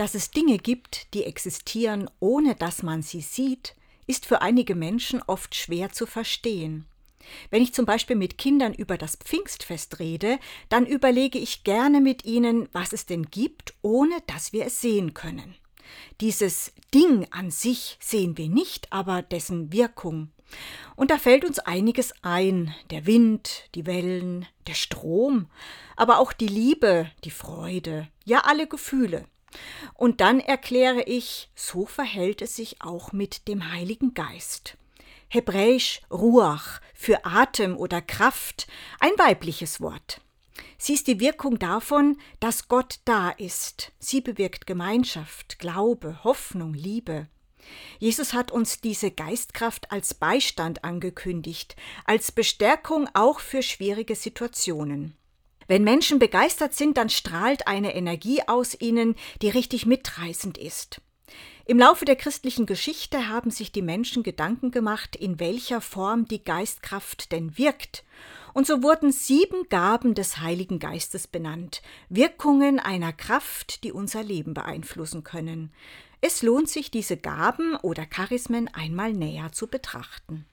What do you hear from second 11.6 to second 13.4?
gerne mit ihnen, was es denn